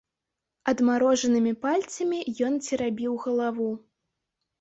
[0.71, 3.69] Адмарожанымі пальцамі ён церабіў галаву.